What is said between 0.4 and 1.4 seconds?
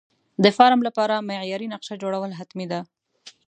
د فارم لپاره